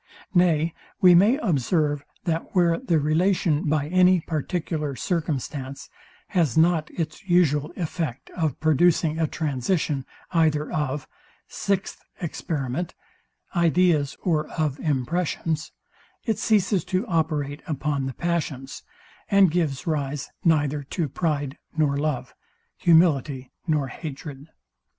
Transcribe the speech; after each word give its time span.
Nay 0.33 0.73
we 0.99 1.13
may 1.13 1.37
observe, 1.37 2.03
that 2.23 2.55
where 2.55 2.79
the 2.79 2.97
relation, 2.97 3.69
by 3.69 3.87
any 3.89 4.19
particular 4.21 4.95
circumstance, 4.95 5.91
has 6.29 6.57
not 6.57 6.89
its 6.89 7.29
usual 7.29 7.71
effect 7.75 8.31
of 8.31 8.59
producing 8.59 9.19
a 9.19 9.27
transition 9.27 10.03
either 10.31 10.71
of 10.71 11.07
ideas 13.55 14.17
or 14.23 14.47
of 14.47 14.79
impressions, 14.79 15.71
it 16.25 16.39
ceases 16.39 16.83
to 16.85 17.05
operate 17.05 17.61
upon 17.67 18.07
the 18.07 18.13
passions, 18.13 18.81
and 19.29 19.51
gives 19.51 19.85
rise 19.85 20.31
neither 20.43 20.81
to 20.81 21.07
pride 21.09 21.59
nor 21.77 21.95
love, 21.95 22.33
humility 22.75 23.51
nor 23.67 23.89
hatred. 23.89 24.47